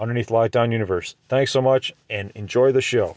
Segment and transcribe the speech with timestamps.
[0.00, 1.14] underneath Lockdown Universe.
[1.28, 3.16] Thanks so much and enjoy the show.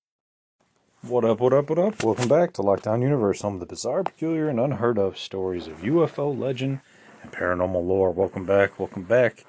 [1.03, 2.03] What up, what up, what up?
[2.03, 5.81] Welcome back to Lockdown Universe, home of the bizarre, peculiar, and unheard of stories of
[5.81, 6.81] UFO legend
[7.23, 8.11] and paranormal lore.
[8.11, 9.43] Welcome back, welcome back.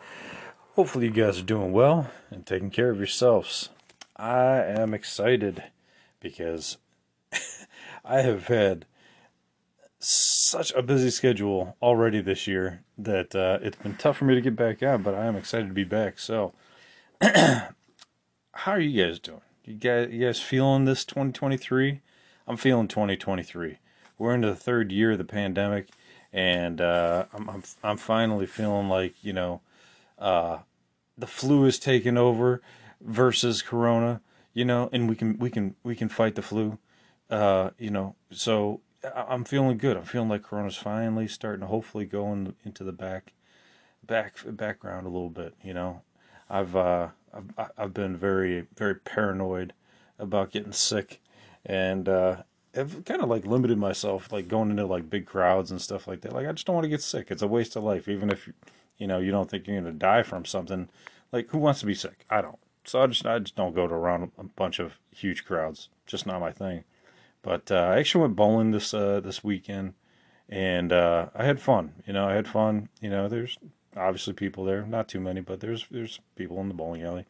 [0.76, 3.68] Hopefully, you guys are doing well and taking care of yourselves.
[4.16, 5.62] I am excited
[6.20, 6.78] because
[8.02, 8.86] I have had
[9.98, 14.40] such a busy schedule already this year that uh, it's been tough for me to
[14.40, 16.18] get back out, but I am excited to be back.
[16.18, 16.54] So,
[17.22, 17.74] how
[18.64, 19.42] are you guys doing?
[19.64, 22.00] You guys, you guys feeling this 2023?
[22.48, 23.78] I'm feeling 2023.
[24.18, 25.90] We're into the third year of the pandemic,
[26.32, 29.60] and uh, I'm, I'm I'm finally feeling like you know,
[30.18, 30.58] uh,
[31.16, 32.60] the flu is taking over
[33.00, 34.20] versus Corona.
[34.52, 36.78] You know, and we can we can we can fight the flu.
[37.30, 38.80] Uh, you know, so
[39.14, 39.96] I'm feeling good.
[39.96, 43.32] I'm feeling like Corona's finally starting to hopefully go in, into the back
[44.04, 45.54] back background a little bit.
[45.62, 46.02] You know,
[46.50, 49.72] I've uh, I've, I've been very very paranoid
[50.18, 51.20] about getting sick,
[51.64, 52.42] and uh,
[52.76, 56.22] I've kind of like limited myself, like going into like big crowds and stuff like
[56.22, 56.32] that.
[56.32, 57.30] Like I just don't want to get sick.
[57.30, 58.48] It's a waste of life, even if
[58.98, 60.88] you know you don't think you're gonna die from something.
[61.32, 62.24] Like who wants to be sick?
[62.30, 62.58] I don't.
[62.84, 65.88] So I just I just don't go to around a bunch of huge crowds.
[66.06, 66.84] Just not my thing.
[67.42, 69.94] But uh, I actually went bowling this uh, this weekend,
[70.48, 71.94] and uh, I had fun.
[72.06, 72.88] You know, I had fun.
[73.00, 73.58] You know, there's
[73.96, 77.26] obviously people there, not too many, but there's there's people in the bowling alley,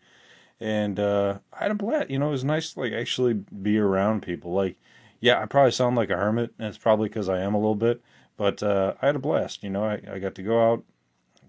[0.60, 2.10] and uh, I had a blast.
[2.10, 4.52] You know, it was nice to like actually be around people.
[4.52, 4.76] Like,
[5.20, 7.74] yeah, I probably sound like a hermit, and it's probably because I am a little
[7.74, 8.02] bit,
[8.36, 9.62] but uh, I had a blast.
[9.62, 10.84] You know, I, I got to go out,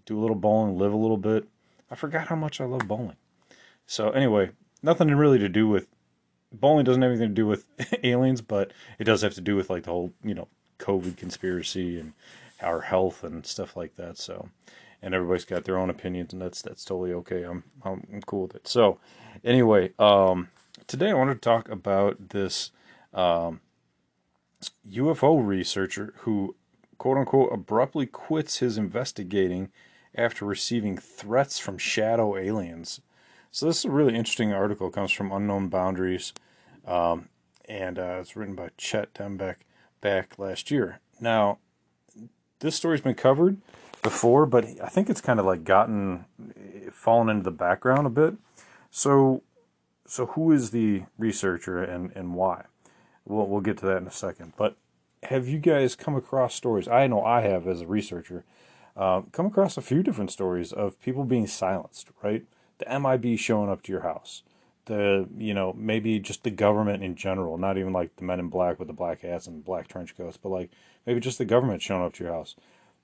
[0.06, 1.48] do a little bowling, live a little bit.
[1.90, 3.18] I forgot how much I love bowling.
[3.86, 4.52] So anyway,
[4.82, 5.88] nothing really to do with
[6.52, 6.86] bowling.
[6.86, 7.66] Doesn't have anything to do with
[8.04, 10.48] aliens, but it does have to do with like the whole you know
[10.80, 12.14] COVID conspiracy and
[12.62, 14.18] our health and stuff like that.
[14.18, 14.50] So
[15.04, 17.44] and everybody's got their own opinions, and that's that's totally okay.
[17.44, 18.68] I'm I'm cool with it.
[18.68, 19.00] So,
[19.44, 20.48] anyway, um,
[20.88, 22.72] today I wanted to talk about this
[23.14, 23.60] um,
[24.90, 26.56] UFO researcher who,
[26.98, 29.70] quote unquote, abruptly quits his investigating
[30.16, 33.02] after receiving threats from shadow aliens.
[33.52, 34.88] So this is a really interesting article.
[34.88, 36.34] It comes from Unknown Boundaries,
[36.88, 37.28] um,
[37.66, 39.58] and uh, it's written by Chet Dembeck
[40.00, 41.00] back last year.
[41.20, 41.60] Now,
[42.60, 43.58] this story's been covered
[44.04, 46.26] before, but I think it's kind of like gotten
[46.92, 48.36] fallen into the background a bit.
[48.92, 49.42] So,
[50.06, 52.66] so who is the researcher and and why?
[53.26, 54.54] We'll we'll get to that in a second.
[54.58, 54.76] But
[55.24, 56.88] have you guys come across stories?
[56.88, 58.44] I know I have as a researcher,
[58.96, 62.10] uh, come across a few different stories of people being silenced.
[62.22, 62.46] Right,
[62.78, 64.44] the MIB showing up to your house.
[64.86, 68.50] The you know maybe just the government in general, not even like the men in
[68.50, 70.70] black with the black hats and black trench coats, but like
[71.06, 72.56] maybe just the government showing up to your house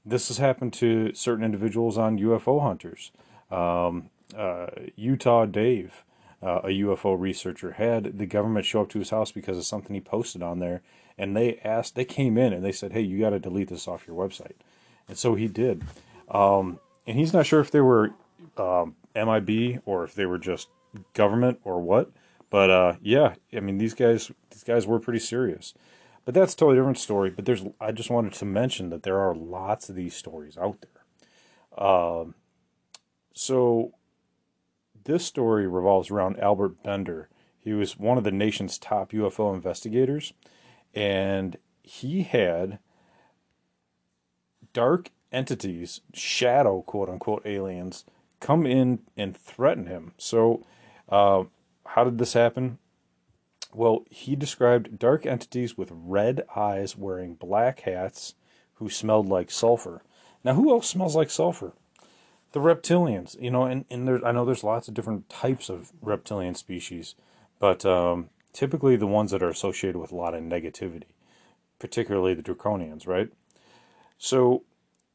[0.06, 3.12] this has happened to certain individuals on UFO hunters.
[3.52, 6.04] Um, uh, Utah Dave,
[6.42, 9.94] uh, a UFO researcher, had the government show up to his house because of something
[9.94, 10.82] he posted on there,
[11.18, 13.88] and they asked, they came in and they said, "Hey, you got to delete this
[13.88, 14.56] off your website,"
[15.08, 15.84] and so he did.
[16.30, 18.12] Um, and he's not sure if they were
[18.58, 20.70] um, MIB or if they were just
[21.14, 22.12] government or what,
[22.50, 25.74] but uh, yeah, I mean these guys, these guys were pretty serious.
[26.26, 27.30] But that's a totally different story.
[27.30, 30.78] But there's, I just wanted to mention that there are lots of these stories out
[30.82, 31.86] there.
[31.86, 32.36] Um,
[33.34, 33.94] so
[35.06, 37.30] this story revolves around Albert Bender.
[37.58, 40.34] He was one of the nation's top UFO investigators,
[40.94, 42.80] and he had
[44.74, 48.06] dark entities, shadow quote unquote aliens,
[48.40, 50.14] come in and threaten him.
[50.18, 50.66] So,
[51.10, 51.44] uh,
[51.86, 52.78] how did this happen?
[53.74, 58.34] Well, he described dark entities with red eyes wearing black hats
[58.76, 60.02] who smelled like sulfur.
[60.44, 61.74] Now, who else smells like sulfur?
[62.52, 65.92] The reptilians, you know, and, and there, I know there's lots of different types of
[66.02, 67.14] reptilian species,
[67.60, 71.04] but um, typically the ones that are associated with a lot of negativity,
[71.78, 73.32] particularly the draconians, right?
[74.18, 74.64] So,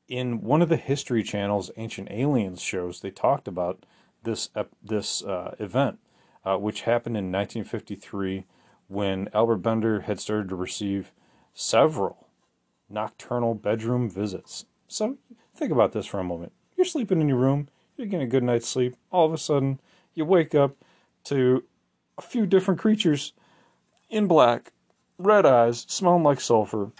[0.06, 3.84] in one of the History Channel's Ancient Aliens shows, they talked about
[4.22, 4.50] this
[4.82, 5.98] this uh, event,
[6.44, 8.44] uh, which happened in 1953
[8.88, 11.12] when Albert Bender had started to receive
[11.54, 12.28] several
[12.88, 14.66] nocturnal bedroom visits.
[14.88, 15.18] So
[15.54, 16.52] think about this for a moment.
[16.76, 18.96] You're sleeping in your room, you're getting a good night's sleep.
[19.10, 19.80] All of a sudden,
[20.14, 20.76] you wake up
[21.24, 21.64] to
[22.18, 23.32] a few different creatures
[24.10, 24.72] in black,
[25.18, 26.92] red eyes, smelling like sulfur.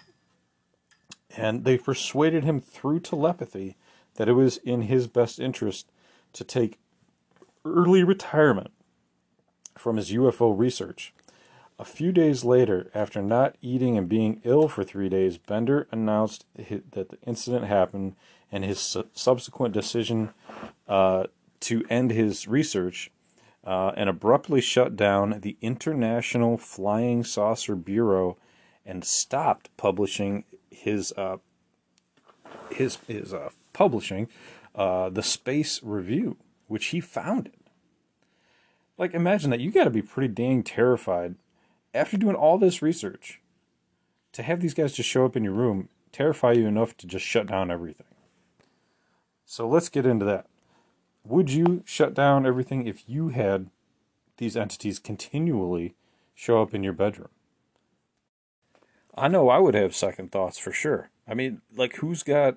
[1.37, 3.76] And they persuaded him through telepathy
[4.14, 5.90] that it was in his best interest
[6.32, 6.79] to take
[7.64, 8.70] early retirement
[9.76, 11.12] from his UFO research.
[11.79, 16.47] A few days later, after not eating and being ill for three days, Bender announced
[16.56, 18.15] that the incident happened
[18.53, 20.31] and his su- subsequent decision
[20.87, 21.25] uh,
[21.61, 23.11] to end his research
[23.65, 28.37] uh, and abruptly shut down the International Flying Saucer Bureau
[28.87, 31.38] and stopped publishing his uh,
[32.71, 34.29] his his uh, publishing
[34.75, 36.37] uh, the Space Review,
[36.69, 37.55] which he founded.
[38.96, 41.35] Like, imagine that you got to be pretty dang terrified
[41.93, 43.41] after doing all this research
[44.32, 47.25] to have these guys just show up in your room terrify you enough to just
[47.25, 48.06] shut down everything.
[49.44, 50.46] So let's get into that.
[51.25, 53.70] Would you shut down everything if you had
[54.37, 55.94] these entities continually
[56.35, 57.31] show up in your bedroom?
[59.17, 61.11] I know I would have second thoughts for sure.
[61.26, 62.56] I mean, like, who's got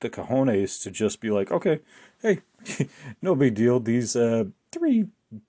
[0.00, 1.80] the cojones to just be like, okay,
[2.22, 2.40] hey,
[3.22, 3.80] no big deal.
[3.80, 5.06] These uh, three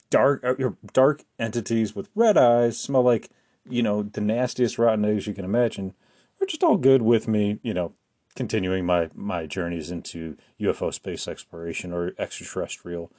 [0.09, 0.53] dark uh,
[0.94, 3.29] dark entities with red eyes smell like
[3.69, 5.94] you know the nastiest rotten eggs you can imagine
[6.41, 7.94] are just all good with me you know
[8.35, 13.11] continuing my my journeys into UFO space exploration or extraterrestrial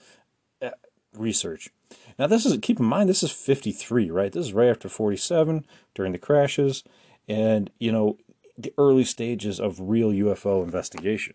[0.62, 0.70] uh,
[1.14, 1.70] research.
[2.18, 4.32] Now this is keep in mind this is 53 right?
[4.32, 6.84] This is right after 47 during the crashes
[7.28, 8.16] and you know
[8.56, 11.34] the early stages of real UFO investigation.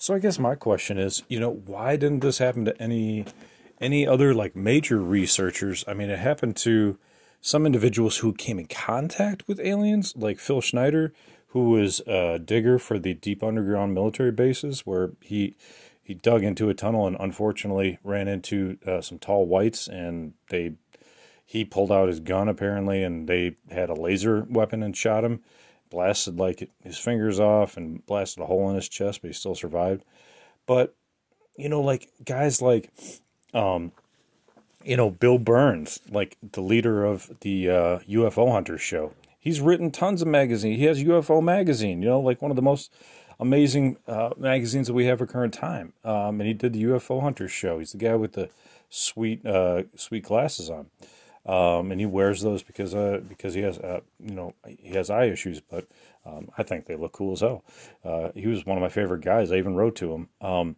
[0.00, 3.24] So I guess my question is, you know, why didn't this happen to any
[3.80, 5.84] any other like major researchers?
[5.86, 6.98] I mean, it happened to
[7.40, 11.12] some individuals who came in contact with aliens, like Phil Schneider,
[11.48, 15.56] who was a digger for the deep underground military bases, where he
[16.02, 20.74] he dug into a tunnel and unfortunately ran into uh, some tall whites, and they
[21.44, 25.40] he pulled out his gun apparently, and they had a laser weapon and shot him
[25.90, 29.54] blasted like his fingers off and blasted a hole in his chest, but he still
[29.54, 30.04] survived.
[30.66, 30.94] But
[31.56, 32.90] you know, like guys like,
[33.54, 33.92] um,
[34.84, 39.12] you know, Bill Birnes, like the leader of the uh, UFO Hunters show.
[39.38, 40.78] He's written tons of magazines.
[40.78, 42.92] He has UFO magazine, you know, like one of the most
[43.40, 45.92] amazing uh, magazines that we have at current time.
[46.04, 47.78] Um, and he did the UFO Hunters show.
[47.78, 48.50] He's the guy with the
[48.90, 50.86] sweet, uh, sweet glasses on
[51.48, 55.08] um, and he wears those because uh, because he has uh, you know he has
[55.08, 55.86] eye issues, but
[56.26, 57.64] um, I think they look cool as hell.
[58.04, 59.50] Uh, he was one of my favorite guys.
[59.50, 60.28] I even wrote to him.
[60.42, 60.76] Um,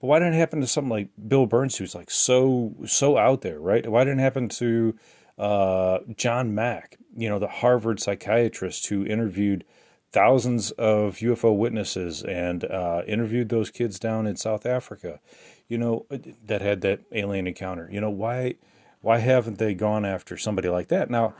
[0.00, 3.42] but why didn't it happen to something like Bill Birnes, who's like so so out
[3.42, 3.88] there, right?
[3.88, 4.94] Why didn't it happen to
[5.38, 9.64] uh, John Mack, you know, the Harvard psychiatrist who interviewed
[10.12, 15.20] thousands of UFO witnesses and uh, interviewed those kids down in South Africa,
[15.68, 16.06] you know,
[16.46, 17.88] that had that alien encounter.
[17.90, 18.54] You know, why?
[19.00, 21.08] Why haven't they gone after somebody like that?
[21.08, 21.34] Now,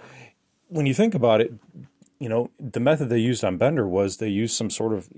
[0.68, 1.52] when you think about it,
[2.20, 5.08] you know, the method they used on Bender was they used some sort of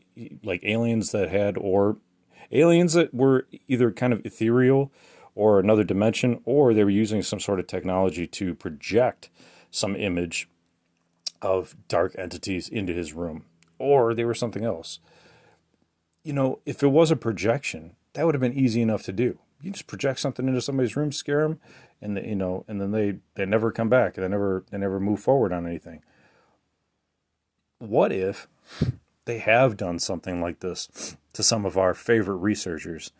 [0.43, 1.99] like aliens that had, or
[2.53, 4.93] aliens that were either kind of ethereal
[5.35, 9.31] or another dimension, or they were using some sort of technology to project
[9.71, 10.49] some image
[11.41, 13.45] of dark entities into his room,
[13.79, 14.99] or they were something else.
[16.23, 19.39] You know, if it was a projection, that would have been easy enough to do.
[19.63, 21.61] You just project something into somebody's room, scare them,
[22.01, 24.15] and you know, and then they they never come back.
[24.15, 26.03] They never they never move forward on anything.
[27.79, 28.49] What if
[29.25, 33.13] they have done something like this to some of our favorite researchers,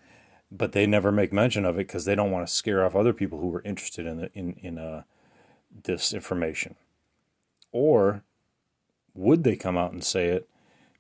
[0.51, 3.13] but they never make mention of it because they don't want to scare off other
[3.13, 5.03] people who are interested in the, in in uh,
[5.85, 6.77] this information,
[7.73, 8.23] or
[9.15, 10.49] would they come out and say it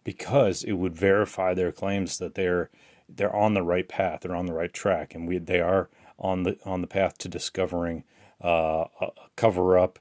[0.04, 2.70] because it would verify their claims that they're
[3.08, 5.88] they're on the right path, they're on the right track, and we they are
[6.18, 8.04] on the on the path to discovering
[8.42, 9.98] uh, a cover up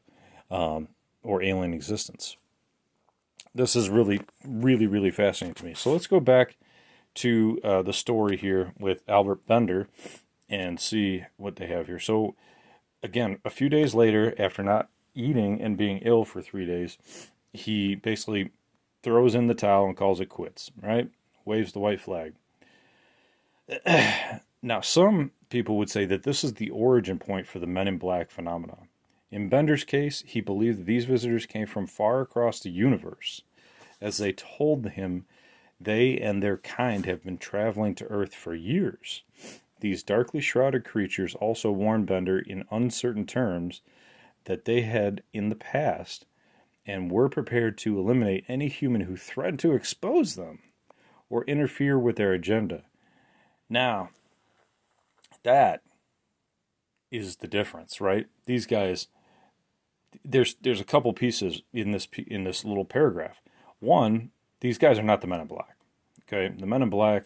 [0.51, 0.89] um,
[1.23, 2.37] or alien existence.
[3.59, 5.73] This is really, really, really fascinating to me.
[5.73, 6.55] So let's go back
[7.15, 9.89] to uh, the story here with Albert Bender
[10.47, 11.99] and see what they have here.
[11.99, 12.35] So,
[13.03, 16.97] again, a few days later, after not eating and being ill for three days,
[17.51, 18.51] he basically
[19.03, 21.09] throws in the towel and calls it quits, right?
[21.43, 22.35] Waves the white flag.
[24.61, 27.97] now, some people would say that this is the origin point for the Men in
[27.97, 28.87] Black phenomenon.
[29.31, 33.43] In Bender's case, he believed that these visitors came from far across the universe,
[34.01, 35.25] as they told him
[35.79, 39.23] they and their kind have been traveling to Earth for years.
[39.79, 43.81] These darkly shrouded creatures also warned Bender in uncertain terms
[44.45, 46.25] that they had in the past
[46.85, 50.59] and were prepared to eliminate any human who threatened to expose them
[51.29, 52.83] or interfere with their agenda.
[53.69, 54.09] Now,
[55.43, 55.81] that
[57.11, 58.27] is the difference, right?
[58.45, 59.07] These guys
[60.25, 63.41] there's there's a couple pieces in this in this little paragraph.
[63.79, 64.31] One,
[64.61, 65.77] these guys are not the Men in Black.
[66.27, 67.25] Okay, the Men in Black,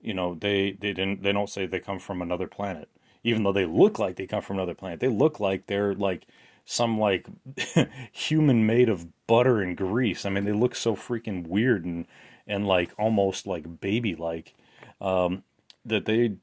[0.00, 2.88] you know, they they didn't they don't say they come from another planet,
[3.24, 5.00] even though they look like they come from another planet.
[5.00, 6.26] They look like they're like
[6.64, 7.26] some like
[8.12, 10.24] human made of butter and grease.
[10.24, 12.06] I mean, they look so freaking weird and
[12.46, 14.54] and like almost like baby like
[15.00, 15.42] um,
[15.84, 16.34] that they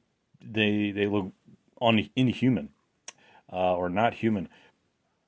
[0.41, 1.31] they they look
[1.81, 2.69] un, inhuman
[3.51, 4.50] uh, or not human.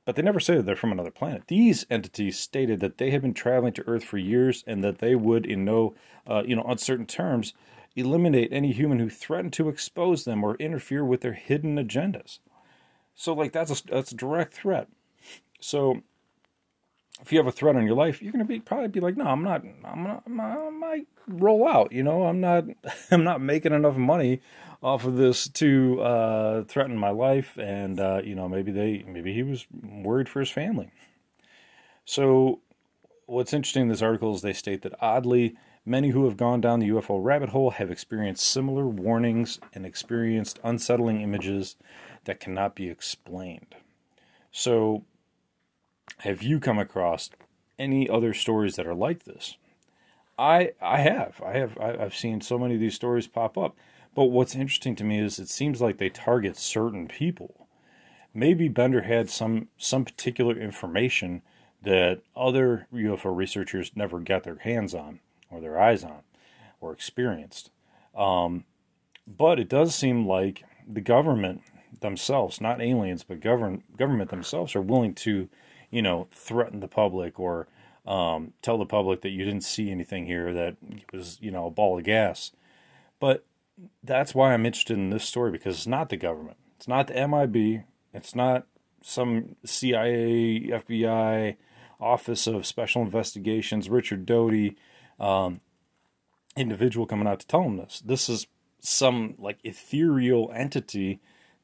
[0.05, 1.43] But they never say that they're from another planet.
[1.48, 5.15] These entities stated that they had been traveling to Earth for years and that they
[5.15, 5.93] would, in no
[6.27, 7.53] uh, you know uncertain terms,
[7.96, 12.39] eliminate any human who threatened to expose them or interfere with their hidden agendas.
[13.13, 14.88] So like that's a that's a direct threat.
[15.60, 16.01] So
[17.22, 19.25] if you have a threat on your life, you're gonna be probably be like, no,
[19.25, 19.63] I'm not.
[19.84, 20.24] I'm not.
[20.28, 21.92] I might roll out.
[21.92, 22.66] You know, I'm not.
[23.12, 24.42] I'm not making enough money
[24.84, 27.58] off of this to uh, threaten my life.
[27.58, 30.92] And uh, you know, maybe they, maybe he was worried for his family.
[32.06, 32.62] So,
[33.25, 36.80] what's interesting in this article is they state that oddly, many who have gone down
[36.80, 41.75] the UFO rabbit hole have experienced similar warnings and experienced unsettling images
[42.25, 43.75] that cannot be explained.
[44.51, 45.06] So,
[46.20, 47.29] have you come across
[47.79, 49.58] any other stories that are like this?
[50.38, 51.41] I I have.
[51.46, 53.75] I have I've seen so many of these stories pop up.
[54.13, 57.67] But what's interesting to me is it seems like they target certain people.
[58.34, 61.41] Maybe Bender had some some particular information
[61.81, 66.22] that other UFO researchers never got their hands on or their eyes on
[66.79, 67.72] or experienced.
[68.15, 68.65] Um,
[69.27, 71.62] but it does seem like the government
[72.01, 75.50] themselves, not aliens, but govern, government themselves, are willing to,
[75.91, 77.67] you know, threaten the public or
[78.05, 81.67] um, tell the public that you didn't see anything here, that it was, you know,
[81.67, 82.51] a ball of gas.
[83.19, 83.45] But
[84.03, 87.27] that's why I'm interested in this story because it's not the government, it's not the
[87.27, 87.83] MIB,
[88.13, 88.65] it's not
[89.03, 91.57] some CIA, FBI,
[92.00, 94.75] Office of Special Investigations, Richard Doty,
[95.19, 95.62] um,
[96.55, 98.01] individual coming out to tell them this.
[98.03, 98.48] This is
[98.79, 101.19] some like ethereal entity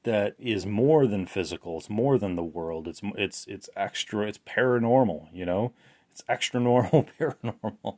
[0.07, 1.77] that is more than physical.
[1.77, 2.87] It's more than the world.
[2.87, 4.25] It's it's it's extra.
[4.25, 5.27] It's paranormal.
[5.33, 5.73] You know,
[6.09, 7.97] it's extra normal, paranormal,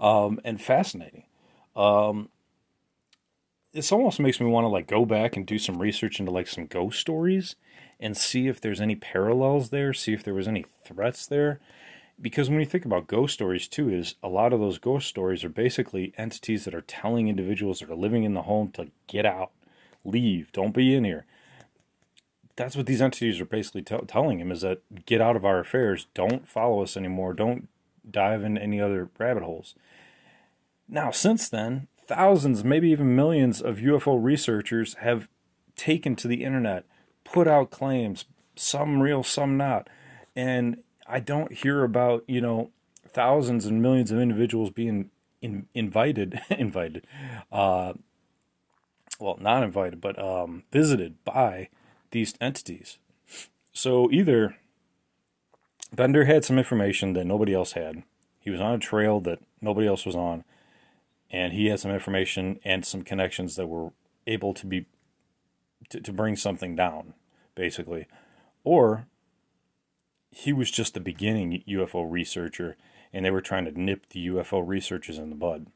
[0.00, 1.24] um, and fascinating.
[1.76, 2.30] Um,
[3.74, 6.46] this almost makes me want to like go back and do some research into like
[6.46, 7.54] some ghost stories
[8.00, 9.92] and see if there's any parallels there.
[9.92, 11.60] See if there was any threats there.
[12.18, 15.44] Because when you think about ghost stories too, is a lot of those ghost stories
[15.44, 19.26] are basically entities that are telling individuals that are living in the home to get
[19.26, 19.50] out,
[20.02, 21.26] leave, don't be in here
[22.56, 25.60] that's what these entities are basically t- telling him is that get out of our
[25.60, 27.68] affairs, don't follow us anymore, don't
[28.08, 29.74] dive in any other rabbit holes.
[30.88, 35.28] Now, since then, thousands, maybe even millions of UFO researchers have
[35.76, 36.84] taken to the internet,
[37.24, 39.88] put out claims, some real, some not.
[40.36, 42.70] And I don't hear about, you know,
[43.08, 47.06] thousands and millions of individuals being in, invited, invited,
[47.50, 47.94] uh,
[49.18, 51.68] well, not invited, but um, visited by
[52.12, 52.98] these entities.
[53.72, 54.56] So either
[55.94, 58.02] Bender had some information that nobody else had.
[58.38, 60.44] He was on a trail that nobody else was on,
[61.30, 63.90] and he had some information and some connections that were
[64.26, 64.86] able to be
[65.90, 67.14] to, to bring something down,
[67.54, 68.06] basically.
[68.64, 69.06] Or
[70.30, 72.76] he was just the beginning UFO researcher,
[73.12, 75.66] and they were trying to nip the UFO researchers in the bud.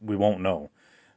[0.00, 0.70] We won't know,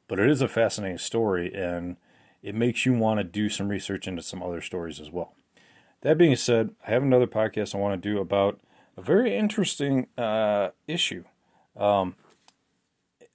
[0.07, 1.97] but it is a fascinating story, and
[2.43, 5.33] it makes you want to do some research into some other stories as well.
[6.01, 8.59] That being said, I have another podcast I want to do about
[8.97, 11.23] a very interesting uh, issue
[11.77, 12.15] um,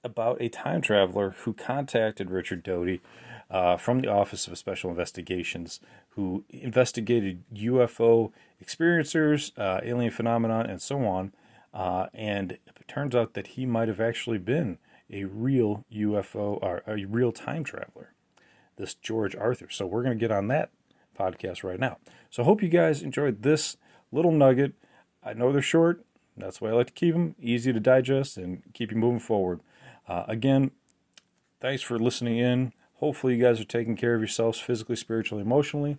[0.03, 3.01] about a time traveler who contacted Richard Doty
[3.49, 8.31] uh, from the Office of Special Investigations, who investigated UFO
[8.63, 11.33] experiencers, uh, alien phenomena, and so on.
[11.73, 14.77] Uh, and it turns out that he might have actually been
[15.11, 18.13] a real UFO or a real time traveler
[18.79, 19.69] this George Arthur.
[19.69, 20.71] So we're going to get on that
[21.17, 21.97] podcast right now.
[22.31, 23.77] So I hope you guys enjoyed this
[24.11, 24.73] little nugget.
[25.23, 26.03] I know they're short,
[26.37, 29.59] That's why I like to keep them easy to digest and keep you moving forward.
[30.07, 30.71] Uh, again,
[31.59, 32.73] thanks for listening in.
[32.95, 35.97] Hopefully, you guys are taking care of yourselves physically, spiritually, emotionally,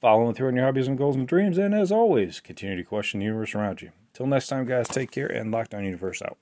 [0.00, 1.58] following through on your hobbies and goals and dreams.
[1.58, 3.90] And as always, continue to question the universe around you.
[4.14, 6.38] Till next time, guys, take care and Lockdown Universe out.